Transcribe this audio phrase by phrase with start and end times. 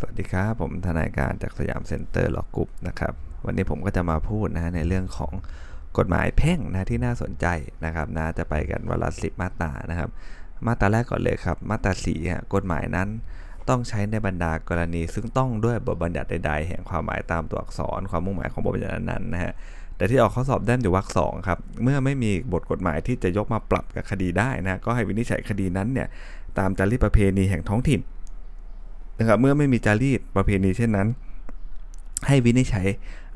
[0.00, 3.12] สวัสดีครับ ผมทนายการจาก Siam Center Law Group นะครับ
[3.46, 5.32] วันนี้ผมก็จะมาพูดนะในเรื่องของ
[5.98, 7.46] กฎหมายแพ่งนะที่น่าสนใจ
[7.84, 10.10] นะครับนะจะไปกันวันละสิบมาตรานะครับ
[10.66, 12.18] มาตราแรกก่อนเลยครับ มาตราสี่
[12.54, 13.08] กฎหมายนั้น
[13.68, 19.52] ต้องใช้ในบรรดากรณีซึ่งต้องด้วยบทบัญญัติใด ๆ แห่งความหมายตามตัวอักษร ความมุ่งหมายของบทบัญญัตินั้นนะฮะ
[19.96, 26.08] แต่ที่ออกข้อสอบได้อยู่วรรคสองครับ เมื่อไม่มีบทกฎหมายที่จะยกมาปรับกับคดีได้นะก็ให้วินิจฉัยคดีนั้นเนี่ย
[26.58, 28.00] ตามจารีตประเพณีแห่งท้องถิ่น
[29.18, 31.08] นะครับเมื่อไม่มีจารีตประเพณีเช่นนั้น
[32.26, 32.86] ให้วินิจฉัย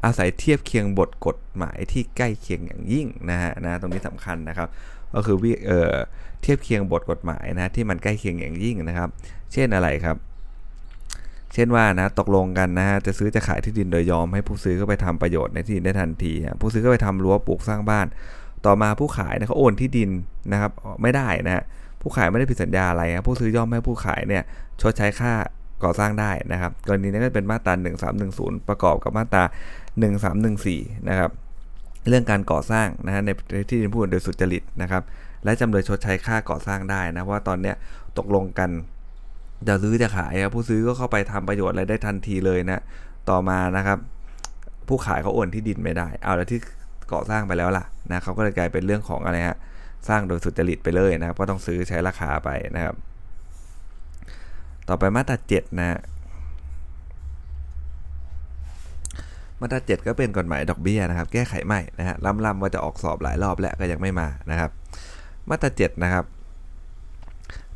[0.05, 4.69] อาศัยเทียบเคียงบทกฎหมายที่ใกล้เคียงอย่างยิ่งนะฮะนะตรงนี้สำคัญนะครับ
[5.15, 5.93] ก็คือวิเออ
[6.43, 9.09] เทียบเคียงบทกฎหมายนะที่มันใกล้เคียงอย่างยิ่งนะครับ
[9.53, 10.17] เช่นอะไรครับ
[11.55, 18.07] เช่นว่านะตกลงกันนะฮะจะซื้อจะขายที่ดินโดยยอม ให้ผู้ซื้อก็ไปทำประโยชน์ในที่ดินได้ทันทีผู้ซื้อก็ไปทำรั้วปลูกสร้างบ้าน
[18.67, 20.11] ต่อมาผู้ขายนี่ยเขาโอนที่ดิน
[20.53, 20.71] นะครับ
[21.03, 21.63] ไม่ได้นะฮะ
[22.01, 24.43] ผู้ขายไม่ได้ผิดสัญญาอะไรนะผู้ซื้อย่อมให้ผู้ขายเนี่ย
[24.81, 25.33] ชดใช้ค่า
[25.85, 27.75] ก่อสร้างได้นะครับ กรณีนี้ก็เป็นมาตรา
[28.21, 29.45] 1310 ประกอบกับมาตรา
[30.31, 31.31] 1314 นะครับ
[32.09, 35.03] เรื่องการก่อสร้างนะฮะในที่ดินผู้อื่นโดยสุจริตนะครับ
[35.45, 37.75] และจำเลยชดใช้ค่าก่อสร้างได้นะว่าตอนเนี้ย
[38.19, 38.71] ตกลงกัน
[39.69, 42.83] จะซื้อจะขายผู้ซื้อก็เข้าไปทำประโยชน์อะไรได้ทันทีเลยนะ
[43.31, 43.99] ต่อมานะครับ
[44.89, 46.61] ผู้ขายเขาโอนที่ดินไม่ได้ เอาแล้วที่
[47.13, 49.59] ก่อสร้างไปแล้วล่ะนะเขาก็เลยกลายเป็นเรื่องของอะไรฮะ
[50.09, 52.95] สร้างโดยสุจริตไปเลยนะครับก็ต้องซื้อใช้ราคาไปนะครับ
[54.89, 55.99] ต่อไปมาตราเจ็ดนะ
[59.61, 64.71] มาตราเจ็ดก็เป็นกฎหมายดอกเบี้ยนะครับ แก้ไขใหม่นะฮะล่ำๆว่าจะออกสอบหลายรอบแล้วก็ยังไม่มานะครับ
[65.49, 66.25] มาตราเจ็ดนะครับ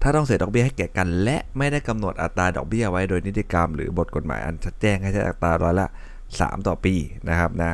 [0.02, 5.88] ถ้าต้องเสียดอกเบี้ยให้แก่กัน และไม่ได้กำหนดอัตราดอกเบี้ยไว้โดยนิติกรรม หรือบทกฎหมายอันชัดแจ้งให้ใช้อัตราร้อยละ
[6.28, 6.94] 3 ต่อปี
[7.28, 7.72] นะครับนะ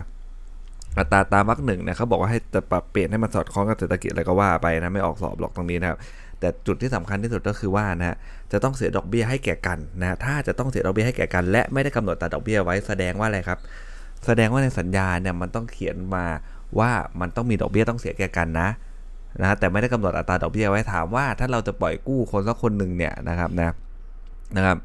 [0.99, 5.99] อัตราตามวรรคหนึ่งเนี่ยเขาบอกว่าให้จะปรับเปลี่ยนให้มันสอดคล้องกับเศรษฐกิจอะไรก็ว่าไปนะไม่ออกสอบหรอกตรงนี้นะครับ
[6.43, 8.17] แต่จุดที่สำคัญที่สุดก็คือว่านะฮะ
[8.53, 13.59] จะต้องเสียดอกเบี้ยให้แก่กันนะถ้าจะต้องเสียดอกเบี้ยให้แก่กัน และไม่ได้กำหนดตัดดอกเบี้ยไว้แสดงว่าอะไรครับ
[14.27, 16.25] แสดงว่าในสัญญาเนี่ยมันต้องเขียนมา
[16.79, 16.91] ว่า
[17.21, 18.69] มันต้องมีดอกเบี้ยต้องเสียแก่กันนะ
[19.43, 23.71] นะแต่ไม่ได้กำหนดอัตราดอกเบี้ยไว้ถามว่า ถ้าเราจะปล่อยกู้คนสักคนหนึ่งเนี่ยนะครับนะ
[24.57, 24.79] นะครับ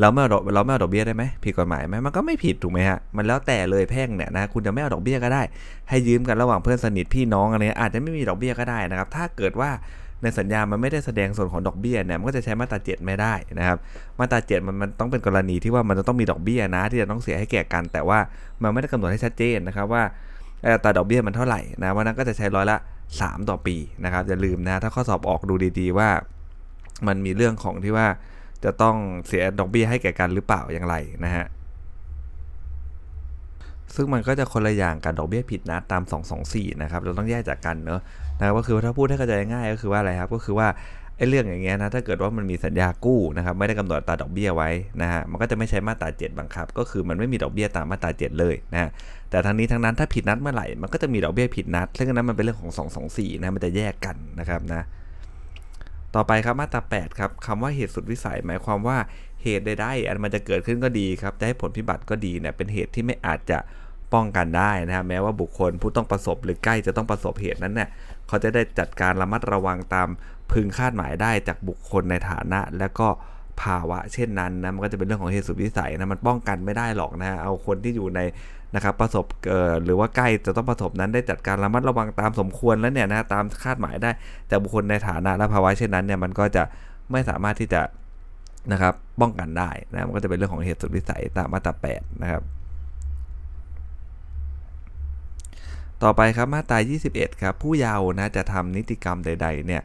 [0.00, 5.42] เราไม่เอาเราไม่เอาดอกเบี้ยได้ไหมผิดกฎหมายไหมมันก็ไม่ผิดถูกไหมฮะมันแล้วแต่เลยแพ่งเนี่ยนะคุณจะไม่เอาดอกเบี้ยก็ได้
[5.88, 9.70] ให้ยืมกันระหว่างเพื่อนสนิทพี่น้องอะไรอาจจะไม่มีดอกเบี้ยก็ได้นะครับ ถ้าเกิดว่า
[10.22, 13.78] ในสัญญามันไม่ได้แสดงส่วนของดอกเบี้ยเนี่ยมันก็จะใช้มาตราเจ็ดไม่ได้นะครับ
[14.18, 18.18] มาตราเจ็ดมันมันต้องเป็นกรณีที่ว่ามันจะต้องมีดอกเบี้ยนะ ที่จะต้องเสียให้แก่กัน แต่ว่า
[18.62, 20.02] มันไม่ได้กำหนดให้ชัดเจนนะครับว่า
[20.64, 22.76] อัตราดอกเบี้ยมันเท่าไหร่นะวันนั้นก็จะใช้ร้อยละ
[23.12, 26.10] 3 ต่อปีนะครับอย่าลืมนะถ้าข้อสอบออกดูดีๆว่า
[27.06, 28.06] มันมีเรื่องของที่ว่า
[28.64, 30.94] จะต้องเสียดอกเบี้ยให้แก่กันหรือเปล่าอย่างไร
[31.24, 31.46] นะฮะ
[33.94, 36.02] ซึ่งมันก็จะคนละอย่างกับดอกเบี้ยผิดนัดตาม
[36.42, 38.00] 224 นะครับ เราต้องแยกจากกันเนอะ
[38.40, 40.68] นะครับก็คือถ้าพูดให้เข้าใจง่ายก็คือว่าอะไรครับก็คือว่า
[41.16, 44.70] ไอ้เรื่องอย่างเงี้ยนะถ้าเกิดว่ามันมีสัญญากู้นะครับไม่ได้กำหนดตราดอกเบี้ยไว้
[45.02, 48.90] นะฮะมันก็จะไม่ใช้มาตรา7บังคับ ก็คือมันไม่มีดอกเบี้ยตามมาตรา7เลยนะฮะ
[49.30, 52.72] แต่ทั้งนี้ทั้งนั้นถ้าผิดนัดเมื่อไหร่มันก็จะมีดอกเบี้ยผิดนัดซึ่งนั้นมันเป็นเรื่องของ
[53.08, 54.82] 224นะมันจะแยกกันนะครับนะ
[56.14, 58.98] ต่อไปครับมาตรา8ครับคำว่าเหตุสุดวิสัย หมายความว่า
[59.42, 63.58] เหตุใดๆอันมันจะเกิดขึ้นก็ดีครับจะให้ผลพิบัติก็ดีเนี่ยเป็นเหตุที่ไม่อาจจะ
[64.14, 67.88] ป้องกันได้นะครับแม้ว่าบุคคลผู้ต้องประสบหรือใกล้จะต้องประสบเหตุนั้นเนี่ย
[68.28, 70.08] เขาจะได้จัดการระมัดระวังตาม
[70.52, 73.08] พึงคาดหมายได้จากบุคคลในฐานะ และก็
[73.62, 78.20] ภาวะเช่นนั้นนะมันก็จะเป็นเรื่องของเหตุสุดวิสัยนะมันป้องกันไม่ได้หรอกนะเอาคนที่อยู่ใน
[78.74, 84.10] นะครับประสบเอ่อหรือว่าใกล้จะต้องประสบนั้นได้จัดการระมัดระวังตามสมควรแล้วเนี่ยนะตามคาดหมายได้
[84.48, 86.62] แต่บุคคลในฐานะและภาวะเช่นนั้นเนี่ยมันก็จะ
[87.12, 87.82] ไม่สามารถที่จะ
[88.72, 92.42] นะครับป้องกันได้นะมันก็จะเป็นเรื่องของเหตุสุดวิสัยตามมาตรา8นะครับ
[96.04, 96.78] ต่อไปครับมาตรา
[97.10, 99.82] 21 ครับ ผู้เยาว์นะจะทำนิติกรรมใด ๆ เนี่ย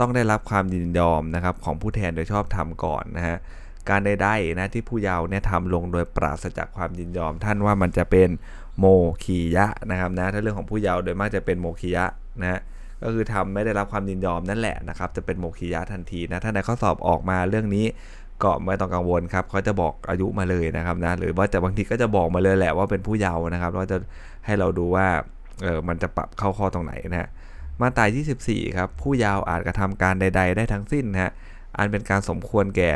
[0.00, 3.36] ต้องได้รับความยินยอมนะครับของผู้แทนโดยชอบทำก่อนนะฮะ
[3.88, 8.28] การใดๆนะที่ผู้เยาว์เนี่ยทำลงโดยปราศจากความยินยอม ท่านว่ามันจะเป็น
[8.78, 8.86] โม
[9.24, 12.04] คียะนะครับนะถ้าเรื่องของผู้เยาว์โดยมากจะเป็นโมคียะ
[12.42, 12.60] นะฮะ
[13.02, 17.86] ก็คือทำไม่ได้รับความยินยอมนั่นแหละนะครับจะเป็นโมคียะทันทีนะถ้าในข้อสอบออกมาเรื่องนี้
[18.42, 23.98] ก็ไม่ต้องกังวลครับเขาจะบอกอายุมาเลยนะครับนะหรือว่าแต่บางทีก็จะบอกมาเลยแหละว่าเป็นผู้เยาว์นะครับว่าจะ
[24.46, 25.06] ให้เราดูว่า
[25.62, 27.28] เออมันจะปรับเข้าข้อตรงไหนนะฮะ
[27.80, 28.04] มาตรา
[28.40, 31.32] 24 ครับ ผู้ยาวอาจกระทำการใด ๆ ได้ทั้งสิ้นนะฮะ
[31.78, 32.90] อันเป็นการสมควรแก่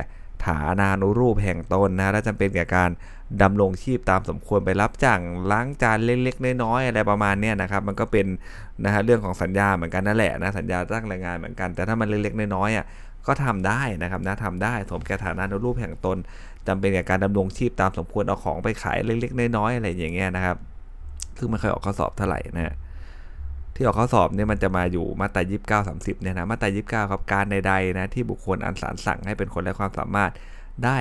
[0.46, 2.90] ฐานานุรูปแห่งตนนะและจำเป็นแก่การ
[3.42, 5.20] ดำรงชีพตามสมควรไปรับจ้าง
[5.50, 8.26] ล้างจานเล็กๆน้อยๆอะไรประมาณนี้นะครับ มันก็เป็น
[8.84, 12.86] นะฮะเรื่องของสัญญาเหมือนกันนั่นแหละนะสัญญาจ้างแรงงานเหมือนกัน แต่ถ้ามันเล็กๆน้อยๆอะ
[13.26, 16.18] ก็ทำได้นะครับนะทำได้สมแก่ฐานานุรูปแห่งตน
[16.66, 20.56] จำเป็นแก่การดำรงชีพตามสมควรเอาของไปขายเล็กๆน้อยๆอะไรอย่างเงี้ยนะครับ
[21.38, 22.74] ซึ่งไม่เคยออกข้อสอบเท่าไหร่นะฮะ
[23.74, 30.30] ที่ออกข้อสอบเนี่ยมันจะมาอยู่มาตรายี่สิบเก้าสามสิบเนี่ยนะมาตรายี่สิบเก้าครับการใดๆนะที่บุคคลอันสารสั่งให้เป็นคนไร้ความสามารถ
[30.84, 30.98] ได้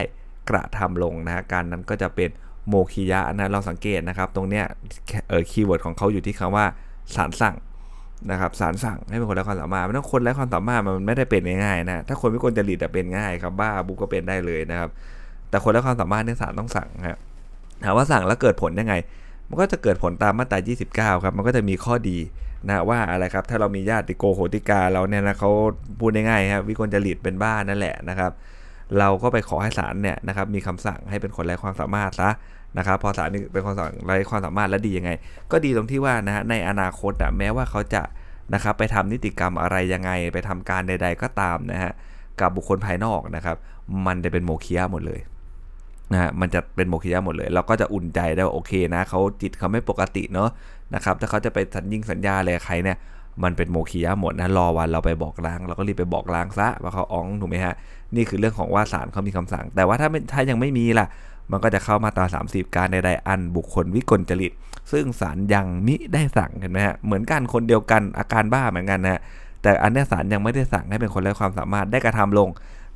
[0.50, 2.30] กระทำลงนะฮะการนั้นก็จะเป็น
[2.68, 4.66] โมฆียะนะเราสังเกตนะครับ ตรงเนี้ย
[5.30, 6.66] เออ keyword ของเขาอยู่ที่คำว่า
[7.16, 7.56] ศาลสั่ง
[8.32, 14.90] นะครับศาลสั่งให้เป็นคนไร้ความสามารถไม่ต้องคนไร้ความสามารถมันไม่ได้เป็นง่ายๆนะถ้าคนไม่คนวิกลจริตเป็นง่ายครับบ้าปุ๊บก็เป็นได้เลยนะครับ
[15.50, 17.18] แต่คนไร้ความสามารถเนี่ยศาลต้องสั่งครับ
[17.84, 18.94] ถามว่าสั่งแล้วเกิดผลยังไง
[19.50, 20.60] มันก็จะเกิดผลตามมาตรา
[21.16, 22.18] 29 ครับ มันก็จะมีข้อดี
[22.68, 25.50] นะว่าอะไรครับ ถ้าเรามีญาติโกโหติกาเราเนี่ยนะเขา
[26.00, 28.32] พูดง่ายๆครับวิกลจริตเป็นบ้านนั่นแหละนะครับ
[29.00, 32.30] เราก็ไปขอให้ศาลเนี่ยนะครับมีคำสั่งให้เป็นคนไร้ความสามารถซะ
[32.78, 35.12] นะครับพอศาลนี่เป็นคนสั่งไร้ความสามารถและดียังไง
[35.52, 38.04] ก็ดีตรงที่ว่านะฮะในอนาคตอะแม้ว่าเขาจะ
[38.54, 41.92] นะครับไปทำนิติกรรมอะไรยังไง ไปทำการใด ๆ ก็ตามนะฮะ
[42.40, 43.58] กับบุคคลภายนอกนะครับ
[44.06, 45.20] มันจะเป็นโมคียหมดเลย
[46.12, 50.50] นะฮะมันจะเป็นโมคียหมดเลย เราก็จะอุ่นใจได้ว่าโอเคนะเขาจิตเขาไม่ปกติเนาะ
[50.94, 52.98] นะครับถ้าเขาจะไปสัญญิงสัญญาอะไรใครเนี่ย
[53.44, 57.76] มันเป็นโมคียหมดนะรอวันเราไปบอกล้างเราก็รีบไปบอกล้างซะว่าเขาอ้องถูกไหมฮะ
[58.16, 61.08] นี่คือเรื่องของว่าศาลเขามีคำสั่ง แต่ว่าถ้าถ้ายังไม่มีล่ะ
[61.52, 64.52] มันก็จะเข้ามาตรา 30 การใดๆอันบุคคลวิกลจริต
[64.92, 69.22] ซึ่งศาลยังมิได้สั่งเห็นไหมฮะเหมือนกันคนเดียวกันอาการบ้าเหมือนกันนะฮะ
[69.64, 72.50] แต่อันนี้ศาลยังไม่ได้สั่งให้เป็นคนไร้ความสามารถได้กระทำลง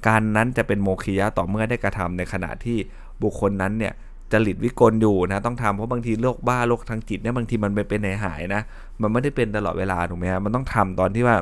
[0.08, 2.78] การนั้นจะเป็นโมคียะต่อเมื่อได้กระทำในขณะที่
[3.24, 3.94] บุคคลนั้นเนี่ย
[4.32, 8.62] จริตวิกลอยู่นะต้องทำเพราะบางทีโรคบ้าโรคทางจิตเนี่ยบางทีมันเป็นในหายนะ
[9.02, 11.38] มันไม่ได้เป็นตลอดเวลาถูกไหมฮะมันต้องทำตอนที่ว่า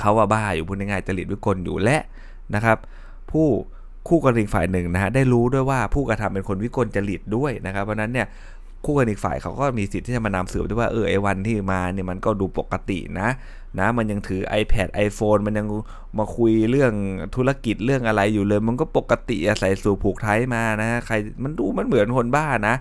[0.00, 1.98] เขาว่าบ้าอยู่พูดง่ายๆจริตวิกลอยู่และ
[2.54, 2.78] นะครับ
[3.30, 3.46] ผู้
[4.08, 8.26] คู่กรณีฝ่ายหนึ่งนะฮะได้รู้ด้วยว่าผู้กระทำเป็นคนวิกลจริตด้วยนะครับเพราะนั้นเนี่ย
[8.86, 13.28] คู่กรณีฝ่ายเขาก็มีสิทธิ์ที่จะมานำสืบด้วยว่าเออไอวันที่มาเนี่ยมันก็ดูปกตินะ
[13.78, 15.66] นะมันยังถือ iPad iPhone มันยัง
[16.18, 16.92] มาคุยเรื่อง
[17.36, 22.76] ธุรกิจเรื่องอะไรอยู่เลย มันก็ปกติใส่สูผูกไทยมานะใครมันดูมันเหมือนคนบ้านะ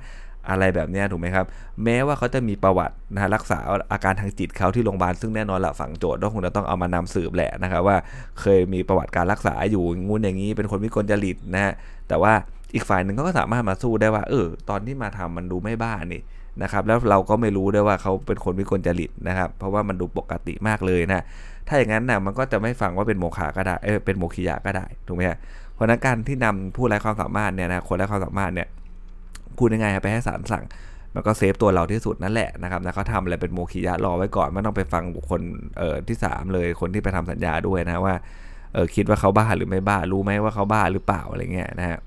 [0.50, 1.46] อะไรแบบนี้ถูกไหมครับ
[1.84, 3.60] แม้ว่าเขาจะมีประวัตินะรักษา
[3.92, 7.98] อาการทางจิตเขาที่โรงพยาบาลซึ่งแน่นอนละฝั่งโจทย์ก็คงจะต้องเอามานำสืบแหละนะครับว่า
[8.42, 11.74] เคยมีประวัติการรักษาอยู่งูอย่างนี้เป็นคนวิกลจริตนะฮะ
[12.08, 12.34] แต่ว่า
[12.74, 16.22] อีกฝ่ายหนึ่งก็สามารถมาสู้ได้ว่า เออ ตอนที่มาทำมันดูไม่บ้านี่
[16.64, 21.24] นะครับ แล้วเราก็ไม่รู้ได้ว่าเขาเป็นคนวิกลจริตนะครับ เพราะว่ามันดูปกติมากเลยนะ
[21.68, 25.38] ถ้าอย่างนั้นนะมันก็จะไม่ฟังว่าเป็นโมฆะก็ได้เออเป็นโมคิยะก็ได้ถูกไหมฮะ
[25.74, 28.68] เพราะนั้นการที่นำผู้ไร้ความสามารถเนี่ยนะคนไร้ความสามารถเนี่ย
[29.58, 30.66] พูดยังไงไปให้ศาลสั่ง
[31.16, 35.42] มันก็เซฟตัวเราที่สุดนั่นแหละนะครับนะเขาทำอะไรเป็นโมคิยะรอไว้ก่อนไม่ต้องไปฟังบุคคล
[35.78, 38.16] เอ่อที่ 3 เลยคนที่ไปทำสัญญาด้วยนะว่า
[38.74, 42.00] เออคิดว่าเขาบ้าหรือไม่บ้ารู้ไหมว่าเขาบ้าหรือเปล่าอะไรเงี้ยนะฮะ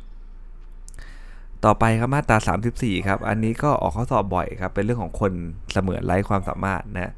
[1.65, 2.39] ต่อไปครับมาตรา
[2.73, 5.33] 34 ครับ อันนี้ก็ออกข้อสอบบ่อยครับ เป็นเรื่องของคน
[5.73, 7.13] เสมือนไร้ความสามารถนะ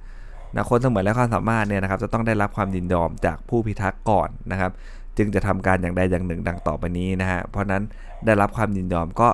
[0.54, 4.70] นะคนเสมือนไร้ความสามารถเนี่ยนะครับ จะต้องได้รับความยินยอมจากผู้พิทักษ์ก่อนนะครับ
[5.18, 7.82] จึงจะทำการอย่างใดอย่างหนึ่งดังต่อไปนี้นะฮะ เพราะนั้น
[8.26, 9.28] ได้รับความยินยอมก็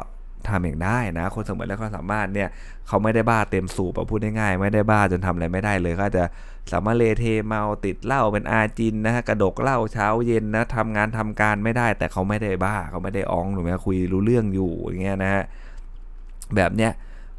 [0.50, 2.48] ทำเองได้นะ คนสมือนไร้ความสามารถเนี่ย
[2.88, 6.24] เขาไม่ได้บ้าเต็มสูบพูดง่ายๆไม่ได้บ้าจนทำอะไรไม่ได้เลยก็จะ
[6.72, 15.44] สามารถเลเทเมาติดเหล้าเป็นอาจินนะฮะกระดกเหล้าเช้าเย็นนะทำงานทำการไม่ได้ แต่เขาไม่ได้บ้าเขาไม่ได้อ้องหรือแม้คุยรู้เรื่องอยู่อย่างเงี้ยนะฮะ
[16.56, 16.92] แบบเนี้ย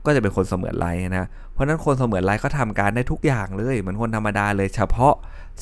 [0.06, 0.88] ก็จะเป็นคนเสมือนไร
[1.18, 5.14] นะ เพราะนั้นคนเสมือนไรเขาทาการได้ทุกอย่างเลยเหมือนคนธรรมดาเลยเฉพาะ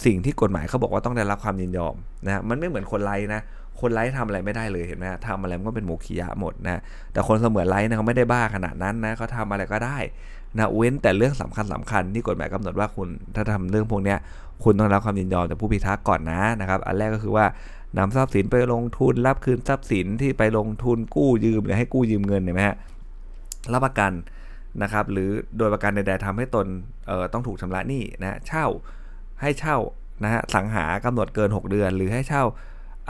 [0.06, 1.96] สิ่งที่กฎหมายเขาบอกว่าต้องได้รับความยินยอม
[2.26, 3.42] นะ มันไม่เหมือนคนไรนะ
[3.86, 9.98] คนไร้ทำอะไรไม่ได้เลยเห็นไหมทำอะไรมันก็เป็นโมคียะหมดนะแต่คนเสมือนไร้นะเขาไม่ได้บ้าขนาดนั้นนะเขาทาอะไรก็ได้
[10.58, 14.16] นะเว้นแต่เรื่องสำคัญสำคัญที่กฎหมายกำหนดว่าคุณถ้าทำเรื่องพวกนี้
[14.64, 17.46] คุณต้องรับความยินยอมจากผู้พิทักษ์ก่อนนะนะครับ อันแรกก็คือว่า
[17.98, 22.78] นำทรัพย์สินไปลงทุนรับคืนทรัพย์สินที่ไปลงทุนกู้ยืมหรือให้กู้ยืมเงินเห็นไหมฮะ
[23.74, 24.12] รับประกัน
[24.82, 26.68] นะครับหรือโดยประกันใดๆทำให้ตน
[27.08, 28.66] เอ่อต้องถูกชำระหนี้นะเช่า
[29.42, 29.78] ให้เช่า
[30.24, 32.44] นะฮะสังหากำหนดเกิน 6 เดือน หรือให้เช่า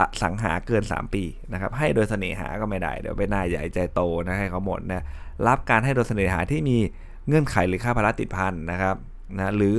[0.00, 5.02] อสังหาเกิน 3 ปีนะครับให้โดยเสน่หาก็ไม่ได้เดี๋ยวไปหน้าใหญ่ใจโตนะให้เขาหมดนะ
[5.46, 6.78] รับการให้โดยเสน่หาที่มี
[7.28, 8.96] เงื่อนไขหรือค่าภาระติดพันนะครับ
[9.36, 9.74] นะหรือ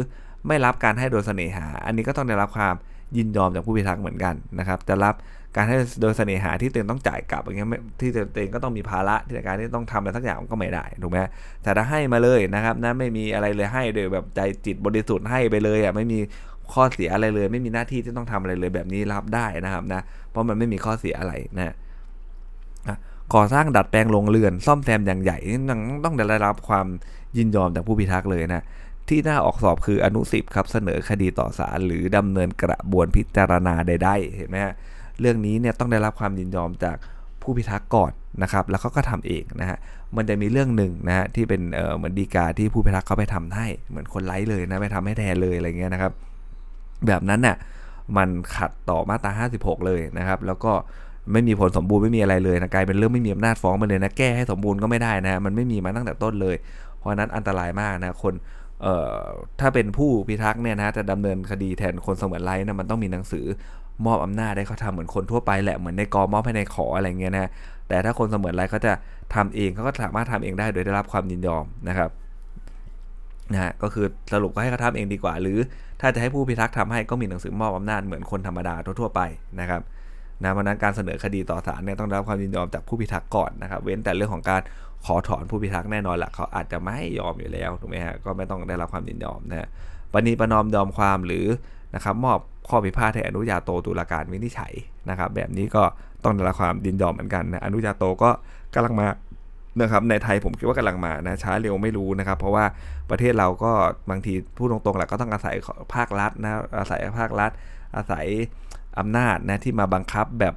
[0.48, 2.76] ไม่รับการให้โดยเสน่หา อันนี้ก็ต้องได้รับความ
[3.18, 5.16] ยินยอมจากผู้พิทักษ์เหมือนกันนะครับจะรับ
[5.56, 7.70] การให้โดยเสน่หาที่ตัวเองต้องจ่ายกลับอย่างเงี้ย
[8.00, 11.18] ที่ตัวเองก็ต้องมีภาระที่การที่ต้องทำอะไรสักอย่างก็ไม่ได้ถูกไหม
[11.64, 16.20] แต่ถ้าให้มาเลยนะครับนะไม่มีอะไรเลยให้โดยแบบใจจิตบริสุทธิ์ให้ไปเลยอะไม่มี
[16.74, 21.76] ข้อเสียอะไรเลย ไม่มีหน้าที่ที่ต้องทำอะไรเลยแบบนี้รับได้นะครับนะเพราะมันไม่มีข้อเสียอะไรนะ
[23.36, 25.38] ก่อสร้างดัดแปลงโรงเรือน ซ่อมแซมอย่างใหญ่
[25.70, 26.88] ต้องต้องได้รับความ
[27.38, 28.64] ยินยอมจากผู้พิทักษ์เลยนะ
[29.10, 34.74] ที่น่าออกสอบคืออนุสิบครับเสนอคดีต่อศาลหรือดำเนินกระบวนพิจารณาใดๆเห็นไหมฮะ
[35.20, 36.98] เรื่องนี้เนี่ยต้องได้รับความยินยอมจาก
[37.42, 38.12] ผู้พิทักษ์ก่อน
[38.44, 39.78] นะครับ แล้วเขาก็ทำเองนะฮะ
[40.16, 46.12] มันจะมีเรื่องหนึ่งนะฮะที่เป็นเออเหมือนดีกาที่ผู้พิทักษ์เขาไปทำให้เหมือนคนไร้เลยนะไปทำให้แทนเลยอะไรเงี้ยนะครับ
[47.08, 47.56] แบบนั้นน่ะ
[48.18, 50.72] มันขัดต่อมาตรา 56 เลยนะครับ แล้วก็
[51.32, 56.56] ไม่มีผลสมบูรณ์ไม่มีอะไรเลยนะกลายเป็นเรื่องไม่มีอำนาจฟ้องมาเลยนะแก้ให้สมบูรณ์ก็ไม่ได้นะมันไม่มีมาตั้งแต่ต้นเลย
[56.98, 58.34] เพราะนั้นอันตรายมากนะคน
[58.82, 59.16] เอ่อ
[59.60, 63.46] ถ้าเป็นผู้พิทักษ์เนี่ยนะจะดำเนินคดีแทนคนเสมือนไรนะมันต้องมีหนังสือ
[64.06, 67.50] มอบอำนาจให้เขาทำเหมือนคนทั่วไปแหละเหมือนในกอมอบให้ในขออะไรเงี้ยนะ
[67.88, 68.94] แต่ถ้าคนเสมือนไรเขาจะ
[69.36, 72.10] ทำเองเขาก็สามารถทำเองได้โดยได้รับความยินยอมนะครับ
[73.54, 75.60] นะฮะก็คือสรุปก็ให้เขาทำเองดีกว่า หรือ
[76.02, 79.22] ถ้าจะให้ผู้พิทักษ์ทำให้ก็มีหนังสือมอบอำนาจเหมือนคนธรรมดาทั่วๆไป
[79.60, 79.82] นะครับ
[80.44, 84.62] นะเพราะนั้นการเสนอคดีต่อศาลเนี่ยต้องได้รับความยินยอมจากผู้พิทักษ์ก่อนนะครับ เว้นแต่เรื่องของการ
[85.06, 89.68] ขอถอนผู้พิทักษ์แน่นอนแหละเขาอาจจะไม่ยอมอยู่แล้วถูกไหมฮะก็ไม่ต้องได้รับความยินยอมนะฮะ
[90.14, 91.46] ปณีประนอมยอมความหรือ
[91.96, 92.40] นะครับมอบ
[92.70, 94.74] ข้อพิพาทให้อนุญาโตตุลาการวินิจฉัย
[95.10, 95.84] นะครับ แบบนี้ก็
[96.24, 98.30] ต้องได้รับความยินยอมเหมือนกันนะอนุญาโตก็
[98.74, 99.08] กำลังมา
[99.82, 102.66] นะครับในไทยผมคิดว่ากำลังมานะช้าเร็วไม่รู้นะครับ เพราะว่า
[103.10, 103.72] ประเทศเราก็
[104.10, 105.56] บางทีพูดตรงๆแหละก็ต้องอาศัย
[105.94, 107.52] ภาครัฐนะอาศัยภาครัฐ
[107.96, 108.26] อาศัย
[109.00, 110.54] อำนาจนะที่มาบังคับแบบ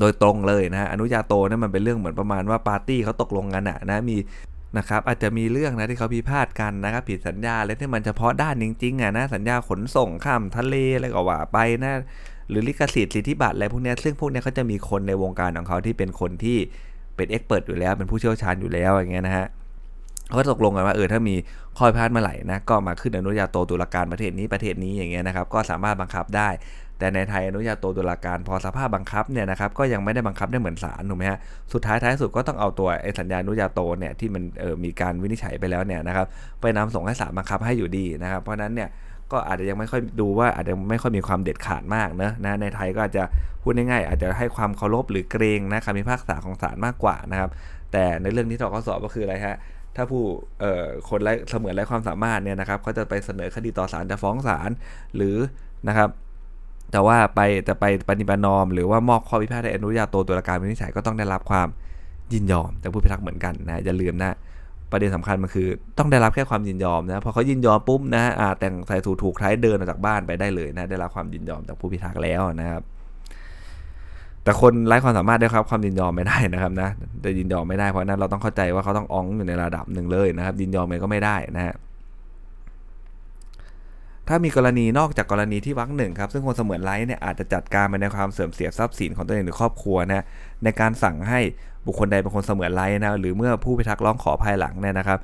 [0.00, 4.16] โดยตรงเลยนะอนุญาโตนี่มันเป็นเรื่องเหมือนประมาณว่าปาร์ตี้เขาตกลงกันอะนะมี
[4.78, 11.94] นะครับอาจจะมีเรื่องนะที่เขาพิพาทกันนะครับผิดสัญญาอะไรที่มันเฉพาะด้านจริงๆอะนะสัญญาขนส่งข้ามทะเลอะไรก็ว่าไปนะ
[12.48, 16.58] หรือลิขสิทธิ์สิทธิบัตรอะไรพวกนี้ซึ่งพวกนี้เขาจะมีคนในวงการของเขาที่เป็นคนที่
[17.16, 19.46] เป็นเอ็กเปิดอยู่แล้ว เป็นผู้เชี่ยวชาญอยู่แล้วอย่างเงี้ยนะฮะ
[20.28, 21.34] เขาก็ตกลงกันว่าเออถ้ามี
[21.76, 26.48] ข้อพิพาทเมื่อไหร่นะก็มาขึ้นอนุญาโตตุลาการประเทศนี้ประเทศนี้อย่างเงี้ยนะครับก็สามารถบังคับได้
[26.98, 31.38] แต่ในไทยอนุญาโตตุลาการพอสภาพบังคับเนี่ยนะครับก็ยังไม่ได้บังคับได้เหมือนศาลถูกไหมฮะ
[31.72, 36.26] สุดท้ายท้ายสุดก็ต้องเอาตัวไอ้สัญญาอนุญาโตเนี่ยที่มันเออมีการวินิจฉัยไปแล้วเนี่ยนะครับ
[36.60, 38.88] ไปนำส่งให้ศาลบังคับให้อยู่ดีนะครับเพราะนั้นเนี่ย
[39.32, 43.24] ก็อาจจะยังไม่ค่อยดูว่าอาจจะไม่ค่อยมีความเด็ดขาดมากนะนะในไทยก็อาจจะ
[43.62, 47.50] พูดง่ายๆอาจจะให้ความเคารพหรือเกรงนะคำพิพากษาของศาลมากกว่านะครับ
[47.92, 49.56] แต่ในเรื่องที่ตกสอบก็คืออะไรฮะ
[49.96, 50.22] ถ้าผู้
[50.60, 54.70] เอ่อคนไร้เสมือนไร้ความสามารถเนี่ยนะครับเขาจะไปเสนอคดีต่อศาลจะฟ้องศาล
[55.16, 55.36] หรือ
[55.88, 56.08] นะครับ
[56.92, 61.68] แต่ว่าไปจะไปปฏิบัตินอม หรือว่ามอบข้อพิพาทให้อนุญาโตตุลาการวินิจฉัยก็ต้องได้รับความ
[62.32, 64.36] ยินยอมจากผู้พิทักษ์เหมือนกันนะอย่าลืมนะ
[64.90, 72.82] ประเด็นสำคัญมันคือต้องได้รับแค่ความยินยอมนะพอเขายินยอมปุ๊บนะอ่าแต่งใส่ถูถูกท้เดินออกจากบ้านไปได้เลยนะได้รับความยินยอมจากผู้พิทักษ์แล้วนะครับ
[74.44, 76.88] แต่คนไร้ความสามารถได้ครับความยินยอมไม่ได้นะครับนะ
[77.20, 81.74] แต่ยินยอมไม่ได้เพราะนั้นเราต้องเข้าใจว่าเขาต้องอ้องอยู่ในระดับหนึ่งเลยนะครับ ยินยอมมันก็ไม่ได้นะฮะ
[84.28, 90.24] ถ้ามีกรณีนอกจากกรณีที่วรรคหนึ่งครับ ซึ่งคนเสมือนไร้เนี่ยอาจจะจัดการไปในความเสื่อมเสียทรัพย์สินของตัวเองหรือครอบครัวนะ
[90.64, 91.40] ในการสั่งให้
[91.86, 95.18] บุคคลใดเป็นคนเสมือนไร้นะหรือเมื่อผู้พิทักษ์ร้องขอภายหลังเนี่ยนะครับ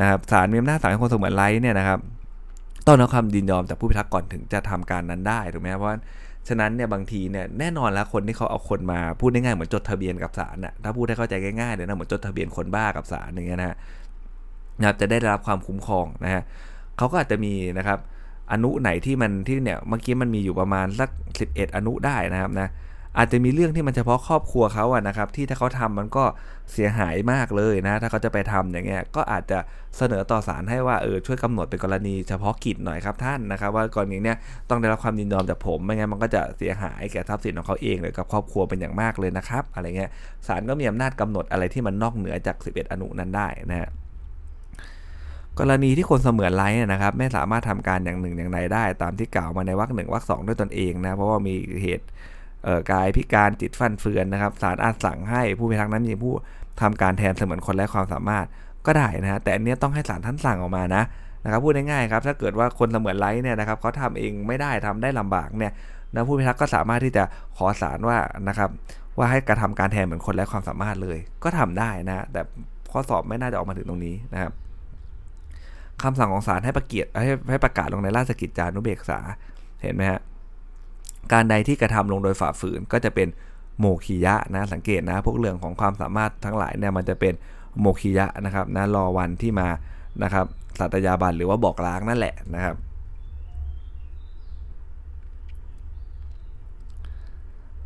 [0.00, 1.98] นะครับศาลมีอำนาจสั่งให้คนเสมือนไร้เนี่ยนะครับ
[2.86, 5.90] ต้องรับคำยินยอมจากผู้พิทักษ์ก่อนถึงจะทำการนั้นได้ถูกไหมเพราะ
[6.48, 13.76] ฉะนั้นเนี่ยบางทีเนี่ยแน่นอนแล้วคนที่เขาเอาคนมาพูดง่ายๆเหมือนจดทะเบียนกับศาลน่ะถ้าพูดให้เข้าใจง่ายๆเลยนะเหมือนจดทะเบียนคนบ้ากับศาลอย่างเงี้ยนะ
[14.78, 16.42] นะครับจะได้รับความคุ้มครองนะฮะ
[16.96, 17.98] เขาก็อาจจะมีนะครับ
[18.52, 21.10] อนุไหนที่มันที่เนี่ยเมื่อกี้มันมีอยู่ประมาณสัก
[21.42, 22.68] 11 อนุได้นะครับนะ
[23.18, 26.24] อาจจะมีเรื่องที่มันเฉพาะครอบครัวเขาอะนะครับ ที่ถ้าเขาทำมันก็
[26.72, 29.58] เสียหายมากเลยนะ ถ้าเขาจะไปทำอย่างเงี้ยก็อาจจะ
[29.96, 34.36] เสนอต่อศาลให้ว่าเออช่วยกำหนดเป็นกรณีเฉพาะกิจหน่อยครับท่านนะครับ ว่ากรณีเนี้ย
[34.70, 40.10] ต้องได้รับความยินยอมจากผมไม่งั้นมันก็จะเสียหายแก่ทรัพย์สินของเขาเองหรือกับครอบครัวเป็นอย่างมากเลยนะครับ อะไรเงี้ย
[40.46, 43.90] ศาลก็มีอำนาจกำหนดอะไรที่มันนอกเหนือจาก 11 อนุนั้นได้นะฮะ
[45.58, 52.06] กรณีที่คนเสมือนไร้นะครับ ไม่สามารถทำการอย่างหนึ่งอย่างใดได้ ตามที่กล่าวมาในวรรคหนึ่งวรรคสองด้วยตนเองนะเพราะว่ามีเหตุ
[52.90, 56.32] กายพิการจิตฟันเฟือนนะครับศาลอาจสั่งให้ผู้พิทักษ์นั้นมีผู้
[56.80, 58.46] ทำการแทนเสมือนคนไร้ความสามารถ
[58.86, 61.02] ก็ได้นะฮะแต่อันนี้ต้องให้ศาลท่านสั่งออกมานะ
[61.44, 65.72] นะครับพูดง่ายๆครับถ้าเกิดว่าคนเสมือนไร้เนี่ยนะครับเขาทำเองไม่ได้ทำได้ลำบากเนี่ย
[66.14, 67.24] นะผู้พิทักษ์ก็สามารถที่จะ
[67.56, 68.70] ขอศาลว่านะครับ
[69.18, 72.40] ว่าให้กระทำการแทนเหมือนคนไร้ความสามารถเลย ก็ทำได้นะแต่
[72.92, 74.52] ข้อสอบไม่น่าจะออกมาถึงตรงนี้นะครับ
[76.02, 79.18] คำสั่งของศาลให้ประเกียรติให้ให้ประกาศลงในราชกิจจานุเบกษา
[79.82, 80.20] เห็นไหมฮะ
[81.32, 83.28] การใดที่กระทำลงโดยฝ่าฝืนก็จะเป็น
[83.78, 87.34] โมคียะนะสังเกตนะพวกเรื่องของความสามารถทั้งหลายเนี่ยมันจะเป็น
[87.80, 89.68] โมคียะนะครับนะรอวันที่มา
[90.22, 90.46] นะครับ
[90.78, 92.76] สัตยาบันหรือว่าบอกล้างนั่นแหละนะครับ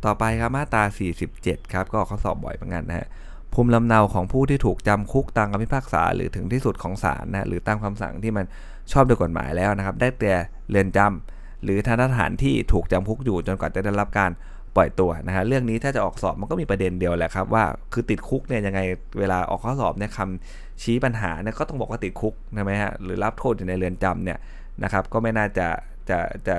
[0.05, 0.83] ต่อไปครับมาตรา
[1.27, 3.07] 47 ครับก็เขาสอบบ่อยเหมือนกันนะฮะ
[3.53, 8.45] ภูมิลำเนาของผู้ที่ถูกจำคุกตามคำพิพากษาหรือถึงที่สุดของศาลนะหรือตามคำสั่งที่มัน
[8.91, 10.35] ชอบด้วยกฎหมายแล้วนะครับ ได้แต่
[10.69, 11.34] เรือนจำ
[11.65, 14.31] หรือทันสถานที่ถูกจำคุกอยู่จนกว่าจะได้รับการ
[14.75, 18.79] ปล่อยตัวนะฮะเรื่องนี้ถ้าจะออกสอบมันก็มีประเด็นเดียวแหละครับว่าคือติดคุกเนี่ยยังไง
[19.19, 24.37] เวลาออกข้อสอบเนี่ยคำชี้ปัญหาเนี่ยก็ต้องบอกว่าติดคุกใช่ไหมฮะหรือรับโทษอยู่ในเรือนจำเนี่ย
[24.83, 25.67] นะครับก็ไม่น่าจะ
[26.09, 26.55] จะจะ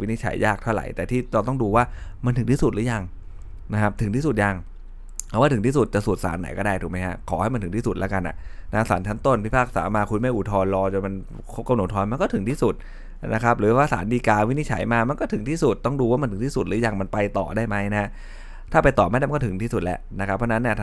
[0.00, 1.84] วินิจฉัยยากเท่าไหร่ แต่ที่เราต้องดูว่า
[2.24, 3.02] มันถึงที่สุดหรือยัง
[3.72, 4.56] นะครับถึงที่สุดยัง
[5.30, 8.36] เอาว่าถึงที่สุดจะสูตรสารไหนก็ได้ถูกไหมฮะขอให้มันถึงที่สุดแล้วกันอะ
[8.72, 11.14] นะศาลชั้นต้นพิพากษามาคุณไม่อุทธรณ์รอจนมัน
[11.52, 12.74] ครบกำหนดทอนมันก็ถึงที่สุด
[13.34, 18.10] นะครับหรือว่าศาลฎีกาวินิจฉัยมามันก็ถึงที่สุดต้องดูว่ามันถึงที่สุดหรือยังมันไปต่อได้ไหมนะ
[18.72, 20.74] ถ้าไปต่อไม่ได้มันก็ถึงที่สุดแหละนะครับเพราะนั้นเนี่ย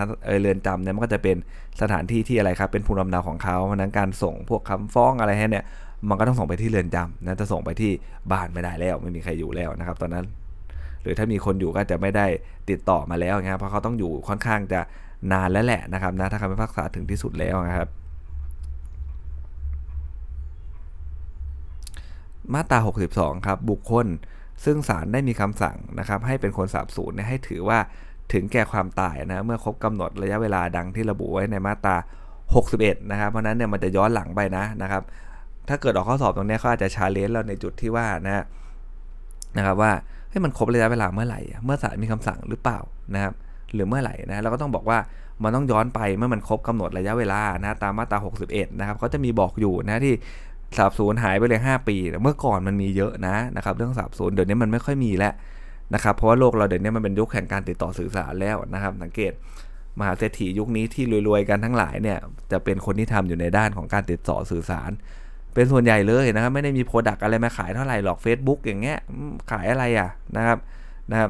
[0.42, 1.36] เรือนจำเนี่ยมันก็จะเป็น
[1.82, 5.63] สถานที่ที่อะไรครับเป็นภูมิลำเนาของเขาเพราะนั้นการส่งพวกคำฟ้องอะไรให้เนี่ย
[6.10, 7.92] มันก็ต้องส่งไปที่เรือนจำนะจะส่งไปที่
[8.32, 10.25] บ้านไม่ได้แล้ว ไม่มีใครอยู่แล้วนะครับ ตอนนั้น
[11.01, 12.25] หรือถ้ามีคนอยู่ก็จะไม่ได้
[12.70, 14.82] ติดต่อมาแล้วนะครับเพราะเขาต้องอยู่ค่อนข้างจะ
[15.32, 17.88] นานแล้วแหละนะครับนะถ้าคำพิพากษาถึงที่สุดแล้วนะครับ
[22.53, 22.79] มาตรา
[23.11, 24.07] 62 ครับ บุคคล
[24.65, 27.79] ซึ่งศาลได้มีคำสั่งนะครับ ให้เป็นคนสาบสูญเนี่ยให้ถือว่า
[28.33, 31.95] ถึงแก่ความตายนะเมื่อครบกำหนดระยะเวลาดังที่ระบุไว้ในมาตรา
[32.53, 35.03] 61 นะครับ เพราะนั้นเนี่ยมันจะย้อนหลังไปนะนะครับ
[35.69, 38.43] ถ้าเกิดออกข้อสอบตรงนี้เขาอาจจะชาเลนจ์เราในจุดที่ว่านะ
[39.57, 39.91] นะครับว่า
[40.29, 42.79] ให้ยมันครบระยะเวลาเมื่อไหร่ เมื่อศาลมีคำสั่งหรือเปล่า
[43.13, 43.33] นะครับ
[43.73, 44.97] หรือเมื่อไหร่นะเราก็ต้องบอกว่า
[45.43, 50.13] มันต้องย้อนไปเมื่อมันครบกำหนดระยะเวลานะตามมาตรา 61 นะครับเขาจะมีบอกอยู่นะที่
[50.77, 55.34] สาบสูญหายไปเลย 5 ปีเมื่อก่อนมันมีเยอะนะนะครับ เรื่องสาบสูญเดี๋ยวนี้มันไม่ค่อยมีแล้ว
[55.93, 59.31] นะครับเพราะว่าโลกเราเดี๋ยวนี้มันเป็นยุคแห่งการติดต่อสื่อสารแล้วนะครับ สังเกต
[60.00, 62.17] มหาเศรษฐียุคนี้ที่รวยๆกันทั้งหลายเนี่ย
[62.51, 64.91] จะเป็นคนที่ทำอยู่ในด้านของการติดต่อสื่อสาร
[65.53, 68.98] เป็นส่วนใหญ่เลยนะครับไม่ได้มี product อะไรมาขายเท่าไหร่หรอก Facebook อย่างเงี้ย
[69.51, 70.57] ขายอะไรอะนะครับ
[71.12, 71.29] นะครับ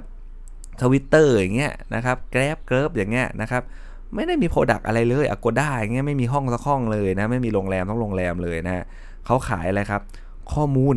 [0.81, 3.63] ทวิตเตอร์อย่างเงี้ยนะครับ Grab เกิร์บอย่างเงี้ยนะครับ
[4.15, 8.83] ไม่ได้มี product อะไรเลย Agoda อย่างเงี้ยไม่มีห้องสักห้องเลยนะไม่มีโรงแรมสักโรงแรมเลยนะ
[9.25, 10.01] เขาขายอะไรครับ
[10.53, 10.95] ข้อมูล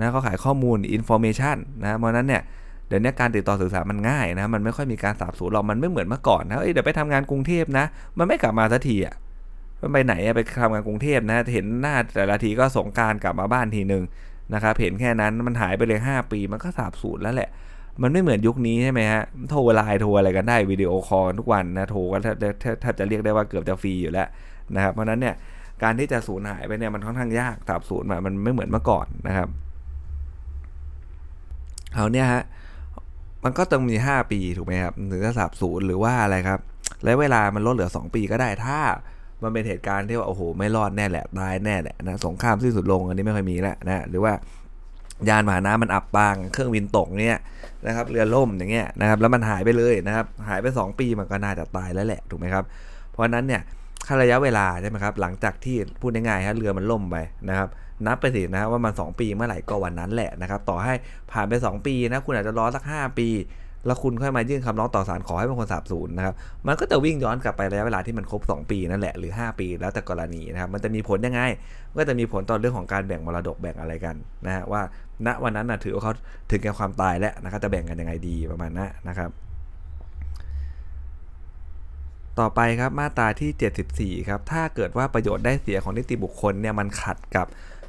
[0.00, 2.42] นะเขาขายข้อมูล information นะเพราะนั้นเนี่ย
[2.88, 7.84] เดี๋ยวนี้การติดต่อสื่อสารมันง่ายนะมันไม่ค่อยมีการสาบสูญหรอกมันไม่เหมือนเมื่อก่อนนะเดี๋ยวไปทำงานกรุงเทพนะ
[8.18, 9.14] มันไม่กลับมาสักทีอะ
[9.80, 14.04] มันไปไหนไปทำงานกรุงเทพนะ เห็นหน้าแต่ละทีก็สงกรานต์กลับมาบ้านทีหนึ่ง
[14.54, 17.48] นะครับเห็นแค่นั้นมันหายไปเลย 5 ปีมันก็สาบสูญแล้วแหละ
[18.02, 22.16] มันไม่เหมือนยุคนี้ใช่ไหมฮะโทรไลน์โทรอะไรกันได้ video call ทุกวันนะโทรก็
[22.82, 24.28] ถ้าจะเรียกได้ว่าเกือบจะฟรีอยู่แล้ว
[24.74, 25.34] นะครับเพราะนั้นเนี่ย
[25.82, 29.48] การที่จะสูญหายไปเนี่ยมันค่อนข้างยากสาบสูญมันไม่เหมือนเมื่อก่อนนะครับ
[31.94, 32.42] เอาเนี่ยฮะ
[33.44, 36.60] มันก็ต้องมี 5 ปีถูกไหมครับถึงจะสาบสูญหรือว่าอะไรครับ
[37.04, 38.80] และเวลามันลดเหลือ 2 ปีก็ได้ถ้า
[39.42, 44.32] มันเป็นเหตุการณ์ที่ว่าโอ้โหไม่รอดแน่แหละตายแน่แหละนะสงครามสิ้นสุดลงอันนี้ไม่ค่อยมีแล้วนะหรือว่า
[45.28, 47.38] ยานมหาน้ำมันอับปาง เครื่องบินตกเนี่ย
[47.86, 52.64] นะครับเรือล่มอย่างเงี้ยนะครับแล้วมันหายไปเลยนะครับหายไป 2 ปีมันก็น่าจะตายแล้วแหละถูกไหมครับ
[53.10, 53.62] เพราะนั้นเนี่ย
[54.06, 57.16] ค่าระยะเวลาใช่ไหมครับ หลังจากที่พูดง่ายๆฮะเรือมันล่มไป
[57.48, 57.68] นะครับ
[58.06, 60.94] นับไปสินะว่ามัน 2 ปีเมื่อไหร่ก็วันนั้นแหละนะครับ ต่อให้
[61.32, 63.28] ผ่านไป 2 ปีนะคุณอาจจะรอสัก 5 ปี
[63.86, 66.34] แล้วคุณค่อยมายื่นคำร้องต่อศาลขอให้เป็นคนสาบสูญนะครับ
[66.66, 71.40] มันก็จะวิ่งย้อนกลับไประยะเวลาที่มันครบ 2 ปีนั่นแหละหรือ 5 ปี แล้วแต่กรณีนะครับ มันจะมีผลยังไง
[71.96, 74.82] ก็จะมีผลต่อเรื่องของการแบ่งมรดกแบ่งอะไรกันนะฮะว่า
[75.26, 76.12] ณวันนั้นนะถือว่าเขา
[76.50, 79.30] ถึงแก่ความตายแล้วนะครับจะแบ่งกันยังไงดีประมาณนั้นนะครับ
[82.40, 87.46] ต่อไปครับมาตราที่ 74 ครับถ้าเกิดว่าประโยชน์ได้เสียของนิติบุคคลเนี่ยมันขัดกับ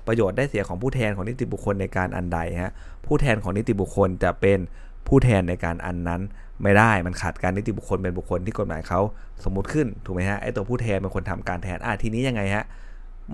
[0.08, 2.72] ประโยชน์ได้เสียของผู้แทนของนิติบุคคลในการอันใดฮะ
[3.06, 4.60] ผู้แทนของนิติบุคคลจะเป็น
[5.08, 6.22] ผู้แทนในการอันนั้น
[6.64, 9.00] ไม่ได้มันขัดการนิติบุคคลเป็นบุคคลที่กฎหมายเขา
[9.44, 12.64] สมมุติขึ้นถูกไหมฮะไอตัวผู้แทนเป็นคนทำการแทนอะทีนี้ยังไงฮะ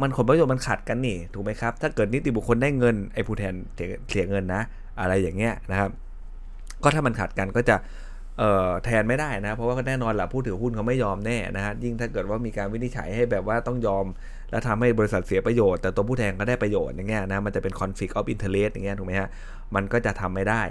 [0.01, 3.53] มันผลประโยชน์มันขัดกันนี่ถูกไหมครับ ถ้าเกิดนิติบุคคลได้เงินไอผู้แทน
[4.09, 4.61] เสียเงินนะ
[4.99, 5.89] อะไรอย่างเงี้ยนะครับ
[6.83, 7.75] ก็ถ้ามันขัดกันก็จะ
[8.85, 14.05] แทนไม่ได้นะ เพราะว่าแน่นอนแหละผู้ถือหุ้นเขาไม่ยอมแน่นะฮะยิ่งถ้าเกิดว่ามีการวินิจฉัยให้แบบว่าต้องยอม
[14.51, 19.29] แล้วทำให้บริษัทเสียประโยชน์ แต่ตัวผู้แทนก็ได้ประโยชน์อย่างเงี้ยนะมันจะเป็น conflict of interest อย่างเงี้ยถูกไหมฮะ
[19.75, 20.61] มันก็จะทำไม่ได้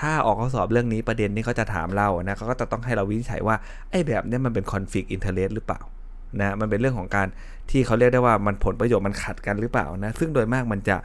[0.00, 3.56] ถ้าออกข้อสอบเรื่องนี้ประเด็นนี้เขาจะถามเรานะเขาก็จะต้องให้เราวินิจฉัยว่า
[3.90, 5.80] ไอ้แบบนี้มันเป็น conflict interest หรือเปล่า
[6.40, 7.28] นะมันเป็นเรื่องของการ
[7.70, 10.96] ที่เขาเรียกได้ว่ามันผลประโยชน์มันขัดกันหรือเปล่านะซึ่งโดยมากมันจะ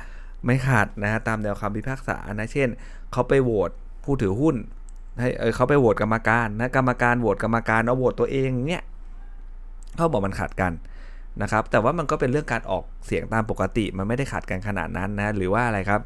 [0.46, 2.70] ไม่ขัดนะตามแนวคำพิพากษานะเช่น
[3.12, 3.72] เขาไปโหวต
[4.04, 4.56] ผู้ถือหุ้น
[5.22, 8.84] ให้เขาไปโหวตกรรมการนะกรรมการโหวตกรรมการเอาโหวตตัวเองเนี่ย
[9.96, 10.72] เขาบอกมันขัดกัน
[11.42, 16.02] นะครับ แต่ว่ามันก็เป็นเรื่องการออกเสียงตามปกติ มันไม่ได้ขัดกันขนาดนั้นนะ หรือว่าอะไรครับ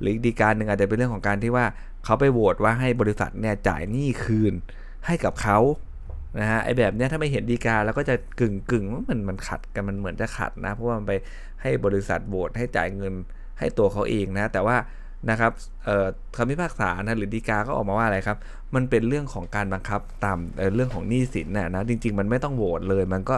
[0.00, 1.64] หรือดีการหนึ่งอาจจะเป็นเรื่องของการที่ว่า
[2.04, 4.52] เขาไปโหวตว่าให้บริษัทเนี่ยจ่ายหนี้คืน
[5.06, 5.58] ให้กับเขา
[6.40, 11.12] นะฮะไอแบบเนี้ยถ้าไม่เห็นดีกาแล้วก็จะกึ่งกึ่งว่ามันมันขัดกันมันเหมือนจะขัดนะ เพราะว่ามันไป
[11.62, 13.12] ให้บริษัทโหวตให้จ่ายเงิน
[13.58, 14.76] ให้ตัวเขาเองนะ แต่ว่า
[15.30, 15.52] นะครับ
[16.36, 18.38] คำพิพากษานะหรือดีกาก็ออกมาว่าอะไรครับ
[18.74, 20.38] มันเป็นเรื่องของการบังคับตาม
[20.74, 23.36] เรื่องของหนี้สินนะนะจริง ๆ มันไม่ต้องโหวตเลย มันก็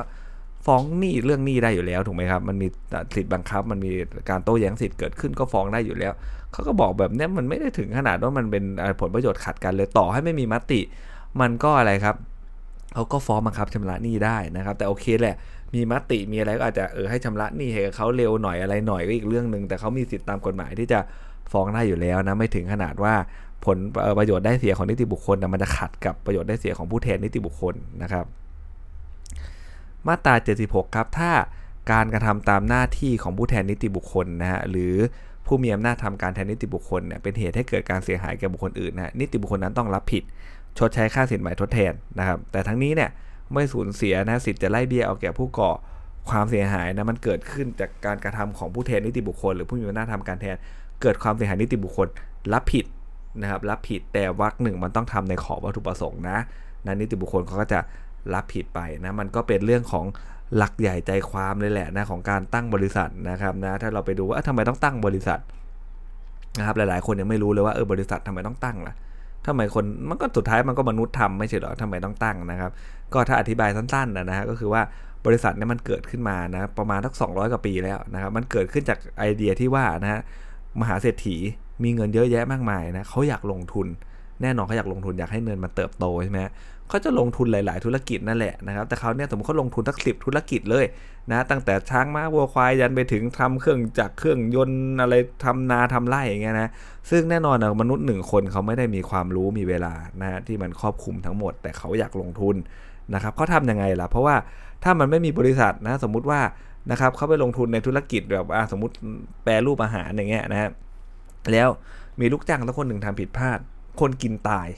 [0.66, 2.68] ฟ้องหนี้เรื่องหนี้ได้อยู่แล้วถูกไหมครับ มันมี
[3.14, 3.92] สิทธิ์บังคับ มันมี
[4.30, 6.12] การโต้แย้งสิทธิ์เกิดขึ้นก็ฟ้องได้อยู่แล้ว
[6.52, 8.64] เขาก็บอกแบบนี้มันไม่ได้ถึงขนาดว่ามันเป็น
[9.00, 10.80] ผลประโยชน์ขัดกันเลยต่อให้ไม่มีมติ
[11.40, 12.16] มันก็อะไรครับ
[12.94, 15.36] เขาก็ฟ้องบังคับชำระหนี้ได้นะครับ แต่โอเคแหละ
[15.74, 21.00] มีมติมีอะไรก็อาจจะเออให้ชำระหนี้ให้เขาเร็วหน่อยอะไรหน่อยก็อีกเรื่องหนึ่งแต่เขามีสิทธิตามกฎหมายที่จะ
[21.52, 23.14] ฟ้องได้อยู่แล้วนะไม่ถึงขนาดว่า
[23.64, 23.76] ผล
[24.18, 28.24] ประโยชน์ได้เสียของนิติบุคคลนะมันจะขัดกับประโยชน์ได้เสียของผู้แทนนิติบุคคลนะครับ
[30.06, 30.34] มาตรา
[30.66, 31.32] 76 ครับ ถ้า
[31.92, 34.94] การกระทำตามหน้าที่ของผู้แทนนิติบุคคลนะฮะหรือ
[35.46, 40.22] ผู้มีอำนาจทำการแทนนิติบุคคลเนี่ยเป็นเหตุให้เกิดการเสียหายแก่บุคคลอื่นนะนิติบุคคลนั้นต้องรับผิด
[40.78, 43.10] ชดใช้ค่าสินไหมทดแทนนะครับ แต่ทั้งนี้เนี่ย
[43.52, 45.70] ไม่สูญเสียนะสิทธิ์จะไล่เบี้ยเอาแก่ผู้ก่อ
[46.30, 50.56] ความเสียหายนะมันเกิดขึ้นจากการกระทำของผู้แทนนิติบุคคล หรือผู้มีอำนาจทำการแทน
[51.02, 52.08] เกิดความเสียหายนิติบุคคล
[52.52, 52.86] รับผิด
[53.42, 56.38] นะครับรับผิดแต่วรรคหนึ่งมันต้องทำในขอบวัตถุประสงค์นะ
[56.86, 57.80] นะนิติบุคคลเขาก็จะ
[58.34, 60.04] รับผิดไปนะมันก็เป็นเรื่องของ
[60.56, 65.40] หลักใหญ่ใจความเลยแหละนะของการตั้งบริษัทนะครับนะถ้าเราไปดูว่าทำไมต้องตั้งบริษัท
[66.58, 68.94] นะครับหลายๆ คนยังไม่รู้เลยว่าเออบริษัททำไมต้องตั้งล่ะ
[69.46, 72.70] ทำไมคนมันก็สุดท้ายมันก็มนุษย์ทำไม่ใช่หรอทำไมต้องตั้งนะครับ
[73.12, 74.82] ก็ถ้าอธิบายสั้นๆนะฮะก็คือว่า
[75.26, 80.20] บริษัทเนี่ยมันเกิดขึ้นมานะประมาณสัก200 กว่าปีแล้วนะครับมันเกิดขึ้นจากไอเดียที่ว่านะฮะ
[80.80, 81.36] มหาเศรษฐี
[81.82, 83.86] มีเงินเยอะแยะมากมายนะเขาอยากลงทุน
[84.42, 86.40] แน่นอนเขาอยากลงทุนอยากให้เงินมันเติบโตใช่ไหม
[86.88, 90.84] เขาจะลงทุนหลาย ๆ ธุรกิจนั่นแหละนะครับแต่เขาเนี่ยสมมติเขาลงทุนสักสิบธุรกิจเลย
[91.30, 96.68] นะตั้งแต่ช้างม้าวัวควายยันไปถึงทำเครื่องจักรเครื่องยนต์อะไรทำนาทำไร่อย่างเงี้ยนะ
[97.10, 102.56] ซึ่งแน่นอนนะมนุษย์หนึ่งคนเขาไม่ได้มีความรู้มีเวลานะที่มันครอบคลุมทั้งหมด แต่เขาอยากลงทุน
[103.14, 104.36] นะครับเขาทำยังไงล่ะเพราะว่า
[104.84, 106.40] ถ้ามันไม่มีบริษัทนะสมมุติว่า
[106.90, 108.94] นะครับเขาไปลงทุนในธุรกิจแบบสมมติ
[109.44, 110.70] แปรรูปอาหารอย่างเงี้ยนะฮะ
[111.52, 111.68] แล้ว
[112.20, 113.58] มีลูกจ้างสักคนหนึ่งทำผิดพลาด
[114.00, 114.68] คนกินตาย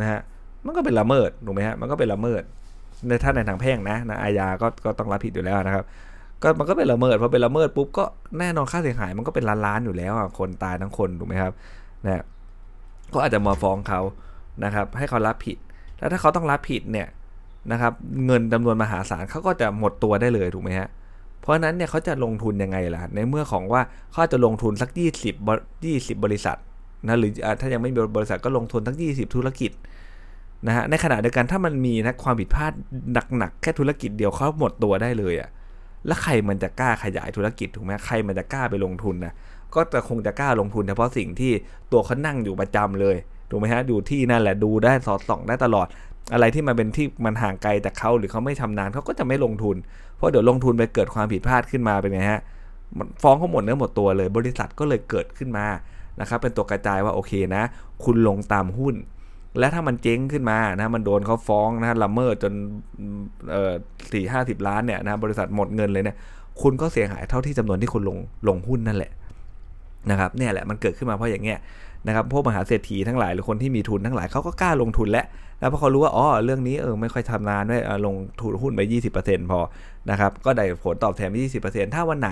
[0.00, 0.20] นะฮะ
[0.64, 2.42] มันก็เป็นละเมิดถูกไหมฮะมันก็เป็นละเมิด
[3.08, 5.84] ในท่าในทางแพ่งนะนะอาญาก็ก็ต้องรับผิดอยู่แล้วนะครับ
[6.42, 8.04] ก็มันก็เป็นละเมิดพอเป็นละเมิดปุ๊บก็
[8.38, 11.52] แน่นอนค่าเสียหายมันก็เป็นล้านล้านอยู่แล้วอะคนตายทั้งคนถูกไหมครับ
[12.04, 12.24] นะ
[13.14, 14.00] ก็อาจจะมาฟ้องเขา
[14.64, 15.58] นะครับ ให้เขารับผิด
[15.98, 17.06] แล้วถ้าเขาต้องรับผิดเนี่ย
[17.72, 17.92] นะครับ
[18.26, 20.88] เงินจำนวนมหาศาลเขาก็จะหมดตัวได้เลยถูกไหมฮะ
[21.40, 25.34] เพราะฉะนั้นเนี่ยเขาจะลงทุนยังไงล่ะในเมื่อของว่าเขาจะลงทุนสัก 20
[25.74, 26.58] 20 บริษัท
[27.06, 29.72] นะหรือถ้ายังไม่มีบริษัทก็ลงทุนทั้ง20 ธุรกิจ
[30.66, 32.72] นะฮะในขณะเดียวกันถ้ามันมีนะความผิดพลาด
[33.38, 35.48] หนักๆแค่ธุรกิจเดียวเขาหมดตัวได้เลยอะ่ะ
[36.06, 39.34] แล้วใครมันจะกล้าขยายธุรกิจถูกไหมใครมันจะกล้าไปลงทุนนะ
[39.74, 41.52] ก็จะคงจะกล้าลงทุนเฉพาะสิ่งที่
[41.92, 43.16] ตัวเขานั่งอยู่ประจำเลย
[43.50, 45.86] ถูกไหมฮะดูที่นั่นแหละดูได้สอดส่องได้ตลอด
[46.32, 49.76] อะไรที่มันเป็นที่มันห่างไกลจากเขาหรือเขาไม่ชำนาญเขาก็จะไม่ลงทุน
[50.16, 52.40] เพราะเดี๋ยวลงทุนไปเกิดความผิดพลาดขึ้นมาเป็นไงฮะ
[53.22, 55.66] ฟ้องเขาหมดเนื้อหมดตัวเลย บริษัทก็เลยเกิดขึ้นมา
[56.20, 57.62] นะครับเป็นตัวกระจายว่าโอเคนะ
[58.04, 58.94] คุณลงตามหุ้น
[59.58, 62.52] และถ้ามันเจ๊งขึ้นมานะมันโดนเขาฟ้องนะละเมิดจน
[63.50, 63.72] เอ่อ
[64.12, 66.16] สี่ห้าสิบล้านเนี่ยนะบริษัทหมดเงินเลยเนี่ย
[66.62, 69.12] คุณก็เสียหายเท่าที่จำนวนที่คุณลงลงหุ้นนั่นแหละ
[70.10, 71.58] นะครับเนี่ยแหละมันเกิดขึ้นมาเพราะอย่างเงี้ย
[72.06, 75.26] นะครับพวกมหาเศรษฐีทั้งหลายหรือคนที่มีทุนทั้งหลายเขาก็กล้าลงทุนแล้ว
[75.60, 78.80] แล้วพอเขารู้ว่าอ๋อเรื่องนี้เออไม่ค่อยทำนานด้วยลงทุนหุ้นไป
[79.20, 79.60] 20%พอ
[80.10, 81.34] นะครับก็ได้ผลตอบแทนไป
[81.68, 82.30] 20%ถ้าวันไหน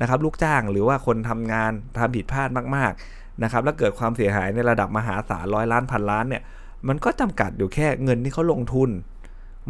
[0.00, 6.42] นะครับลูกจ้างหรือว่าคนทำงานทำผิดพลาดมากๆนะครับแล้วเกิดความเสียหายในระดับมหาศาลร้อยล้านพันล้านเนี่ย
[6.88, 8.90] มันก็จำกัดอยู่แค่เงินที่เขาลงทุน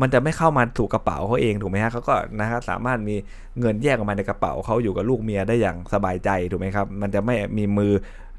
[0.00, 3.16] มันจะไม่เข้ามาถูกกระเป๋าเขาเองถูกไหมฮะเขาก็นะครับสามารถมี
[3.60, 7.92] เงินแยกออกมาในกระเป๋าเขาอยู่กับลูกเมียได้อย่างสบายใจถูกไหมครับ มันจะไม่มีมือ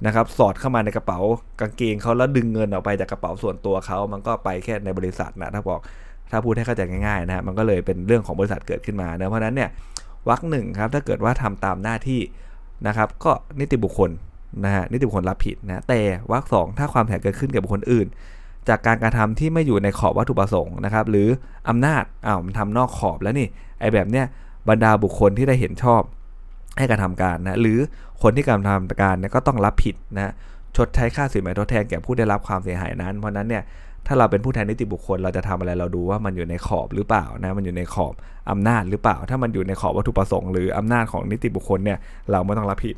[0.06, 1.20] นะครับสอดเข้ามาในกระเป๋า
[1.62, 5.82] กางเกงเขาแล้วดึงเงินออกไปจากกระเป๋าส่วนตัวเขามันก็ไปแค่ในบริษัทนะถ้าบอก
[6.32, 9.70] ถ้าพูดให้เข้าใจง่ายๆนะฮะมันก็เลยเป็นเรื่องของบริษัทเกิดขึ้นมาเนะเพราะนั้นเนี่ย
[10.30, 12.22] วักหนึ่งครับถ้าเกิดว่าทำตามหน้าที่
[12.88, 14.12] นะครับ ก็นิติบุคคล
[14.66, 16.00] นะฮะนิติบุคคลรับผิดนะแต่
[16.32, 18.08] วักสองถ้าความเสียเกิดขึ้นกับบุคคลอื่น
[18.70, 21.28] จากการกระทำที่ไม่อยู่ในขอบวัตถุประสงค์นะครับหรือ
[21.70, 23.48] อำนาจอ้าวมันทำนอกขอบแล้วนี่
[23.80, 24.26] ไอแบบเนี้ย
[24.70, 26.02] บรรดาบุคคลที่ได้เห็นชอบ
[26.78, 27.80] ให้กระทำการนะหรือ
[28.22, 30.34] คนที่กระทำการเนี่ยก็ต้องรับผิดนะ
[30.76, 33.64] ชดใช้ค่าสินไหมทดแทนแก่ผู้ได้รับความเสียหายนั้น เพราะนั้นเนี่ย
[34.08, 38.14] ถ้าเราเป็นผู้แทนนิติบุคคลเราจะทำอะไรเราดูว่ามันอยู่ในขอบหรือเปล่านะมันอยู่ในขอบ
[38.52, 41.98] อำนาจหรือเปล่า ถ้ามันอยู่ในขอบวัตถุประสงค์หรืออำนาจของนิติบุคคลเนี่ย
[42.32, 42.96] เราไม่ต้องรับผิด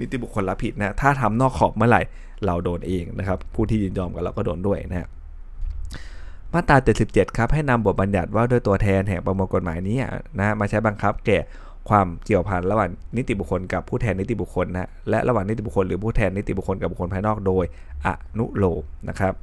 [0.00, 2.02] นิติบุคคลรับผิดนะถ้าทำนอกขอบเมื่อไหร่
[2.46, 5.08] เราโดนเองนะครับ ผู้ที่ยินยอมกับเราก็โดนด้วยนะ
[6.52, 6.76] มาตรา
[7.06, 9.96] 77 ครับ ให้นำบทบัญญัติว่าด้วยตัวแทนแห่งประมวลกฎหมายนี้
[10.38, 11.38] นะมาใช้บังคับแก่
[11.88, 17.64] ความเกี่ยวพันระหว่างนิติบุคคลกับผู้แทนนิติบุคคลนะและระหว่างนิติบุคคลหรือผู้แทนนิติบุคคลกับบุคคลภายนอกโดย
[18.06, 19.34] อนุโลมนะครับ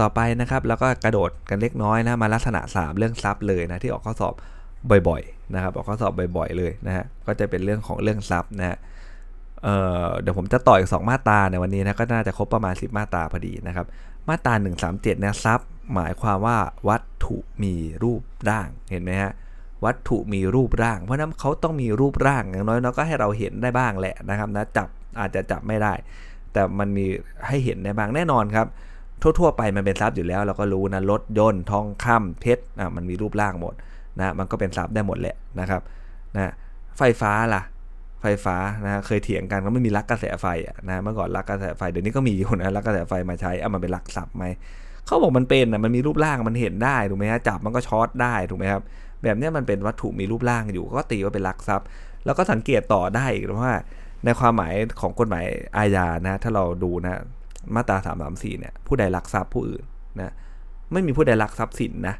[0.00, 4.34] ต่อไปนะครับแล้วก็กระโดดกันเล็กน้อยนะมาลักษณะ 3 เรื่องทรัพย์เลยนะที่ออกข้อสอบ
[5.08, 8.78] บ่อยๆนะครับออกข้อสอบบ่อยๆเลยนะฮะก็จะเป็นเรื่องของเรื่องทรัพย์นะฮะ
[9.62, 13.86] เเดี๋ยวผมจะต่ออีก 2 มาตราในวันนี้นะก็น่าจะครบประมาณ 10 มาตราพอดีนะครับ
[14.28, 19.32] มาตรา137เนี่ยทรัพย์หมายความว่าวัตถุมีรูปร่างเห็นไหมฮะ
[19.84, 24.88] วัตถุมีรูปร่าง เพราะนั้นเขาต้องมีรูปร่างอย่างน้อยเราก็ให้เราเห็นได้บ้างแหละนะครับนะจับ
[25.20, 25.92] อาจจะจับไม่ได้
[26.52, 27.06] แต่มันมี
[27.46, 28.66] ให้เห็นได้บ้างแน่นอนครับ
[29.22, 33.74] ทั่ว ๆ ไปมันเป็นทรัพย์อยู่แล้ว เราก็รู้นะรถยนต์ทองคำเพชรอะมันมีรูปร่างหมด
[34.18, 35.82] นะมันก็เป็นทรัพย์ได้หมดแหละนะครับ
[36.36, 36.52] นะ
[36.98, 37.62] ไฟฟ้าล่ะ
[38.22, 40.46] ไฟฟ้านะเคยเถียงกันก็ไม่มีลักกระแสไฟ
[40.90, 44.44] นะเมื่อก่อนลักกระแสไฟเดี๋ยวนี้ก็มีอยู่นะลักกระแสไฟมาใช้เอามันเป็นลักทรัพย์ไหม
[45.06, 48.82] เขาบอกมันเป็นนะมันมีรูปร่างมันเห็นได้ถูกไหมฮะจับมันก็ช็อตได้ถูกไหมครับ
[49.22, 51.86] แบบนี้มันเป็นวัตถุมีรูปร่างอยู่ ก็ตีว่าเป็นลักทรัพย์
[52.24, 53.74] แล้วก็สังเกตต่อได้อีกว่า
[54.24, 55.44] ในความหมายของกฎหมาย
[55.76, 57.20] อาญานะถ้าเราดูนะ
[57.74, 59.84] มาตราสามสามสี่เนี่ยผู้ใดลักทรัพย์ผู้อื่น
[60.20, 60.32] นะ
[60.92, 62.14] ไม่มีผู้ใดลักทรัพย์สินนะ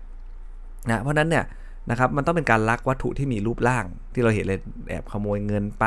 [0.90, 1.44] นะเพราะนั้นเนี่ย
[1.90, 5.85] นะครับมันต้องเป็นการลักวัตถุที่มีรูปร่าง ที่เราเห็นเลยแอบขโมยเงินไป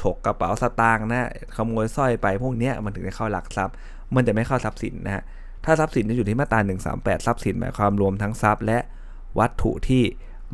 [0.00, 3.74] ฉกกระเป๋าสตางค์นะขโมยสร้อยไปพวกเนี้ยมันถึงจะเข้าหลักทรัพย์
[4.14, 5.22] มันจะไม่เข้าทรัพย์สินนะฮะ
[5.64, 6.60] ถ้าทรัพย์สินจะอยู่ที่มาตรา
[6.92, 8.78] 138 ทรัพย์สินหมายความรวมทั้งทรัพย์ และ
[9.38, 10.02] วัตถุที่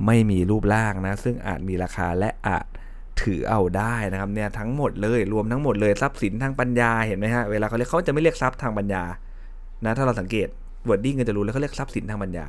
[0.07, 2.65] ไม่มีรูปร่างนะซึ่งอาจมีราคาและอาจ
[3.23, 9.05] ถือเอาได้นะครับเนี่ยทั้งหมดเลยรวมทั้งหมดเลยทรัพย์สินทางปัญญาเห็นไหมฮะเวลาเขาเรียกเขาจะไม่เรียกทรัพย์ทางปัญญา
[9.85, 10.49] นะถ้าเราสังเกต
[10.89, 12.47] wording ก็จะรู้แล้วเขาเรียกทรัพย์สินทางปัญญา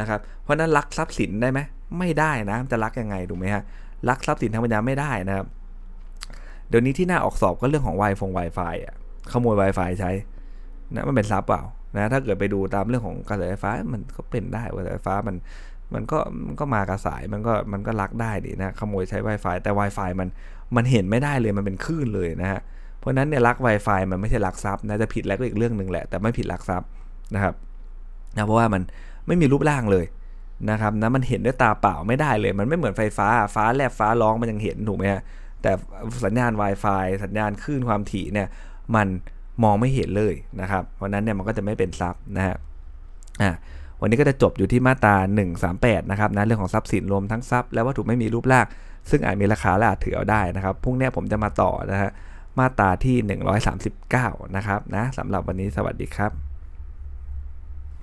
[0.00, 1.60] นะครับ เพราะนั้นลักทรัพย์สินได้ไหม
[1.98, 3.62] ไม่ได้นะจะลักยังไงถูกไหมฮะ
[4.08, 5.46] ลักทรัพย์สินทางปัญญาไม่ได้นะครับ
[6.68, 8.94] เดี๋ยวนี้ที่น่าออกสอบก็เรื่องของ Wi-Fi พวก Wi-Fi อะ
[9.32, 10.10] ขโมย Wi-Fi ใช้
[10.94, 11.62] นะมันเป็นทรัพย์เปล่า
[11.96, 15.36] นะถ้าเกิดไปดูตามเรื่องของกระแสไฟฟ้ามันก็เป็นได้กระแสไฟฟ้ามัน
[15.94, 20.28] มันก็มันก็มากระสายมันก็มันก็ลักได้ดินะขโมยใช้ Wi-Fi แต่ Wi-Fi มัน
[20.76, 22.60] มันเห็นไม่ได้เลยมันเป็นคลื่นเลยนะฮะ
[22.98, 26.88] เพราะนั้นเนี่ยลัก Wi-Fi มันไม่ใช่ลักทรัพย์นะจะผิดแล้วก็อีกเรื่องหนึ่งแหละแต่ไม่ผิดลักทรัพย์
[27.34, 27.54] นะครับ
[28.36, 28.82] นะเพราะว่ามัน
[29.26, 30.06] ไม่มีรูปร่างเลย
[30.70, 35.22] นะครับนะมันเห็นด้วยตาเปล่าไม่ได้เลย มันไม่เหมือนไฟฟ้าฟ้าแลบฟ้าร้องมันยังเห็นถูกไหมฮะ
[35.62, 35.72] แต่
[36.24, 38.48] สัญญาณ Wi-Fi สัญญาณคลื่นความถี่เนี่ย
[38.94, 39.06] มัน
[39.62, 42.56] มองไม่เห็นเลยนะครับ เพราะนั้นเนี่ยมันก็จะไม่เป็นทรัพย์นะฮะ
[43.42, 43.52] อะ
[44.00, 45.16] วันนี้ก็จะจบอยู่ที่มาตรา
[45.64, 48.66] 138 นะครับนะเรื่องของทรัพย์สินรวมทั้งทรัพย์และวัตถุไม่มีรูปร่าง
[49.10, 52.10] ซึ่งอาจมีราคาและอาจถือเอาได้นะครับพรุ่งนี้ผมจะมาต่อนะฮะ
[52.58, 53.16] มาตราที่
[53.86, 56.53] 139 นะครับนะสำหรับวันนี้สวัสดีครับ